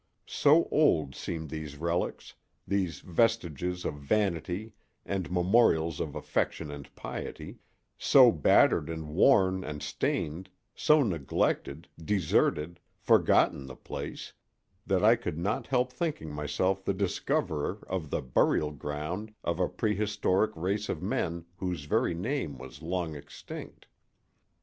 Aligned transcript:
So 0.25 0.67
old 0.71 1.13
seemed 1.13 1.51
these 1.51 1.77
relics, 1.77 2.33
these 2.67 3.01
vestiges 3.01 3.85
of 3.85 3.93
vanity 3.93 4.73
and 5.05 5.29
memorials 5.31 5.99
of 5.99 6.15
affection 6.15 6.71
and 6.71 6.89
piety, 6.95 7.59
so 7.99 8.31
battered 8.31 8.89
and 8.89 9.09
worn 9.09 9.63
and 9.63 9.83
stained—so 9.83 11.03
neglected, 11.03 11.87
deserted, 12.03 12.79
forgotten 12.97 13.67
the 13.67 13.75
place, 13.75 14.33
that 14.87 15.03
I 15.03 15.15
could 15.15 15.37
not 15.37 15.67
help 15.67 15.91
thinking 15.93 16.31
myself 16.33 16.83
the 16.83 16.95
discoverer 16.95 17.83
of 17.87 18.09
the 18.09 18.23
burial 18.23 18.71
ground 18.71 19.35
of 19.43 19.59
a 19.59 19.69
prehistoric 19.69 20.49
race 20.55 20.89
of 20.89 21.03
men 21.03 21.45
whose 21.57 21.83
very 21.85 22.15
name 22.15 22.57
was 22.57 22.81
long 22.81 23.13
extinct. 23.15 23.85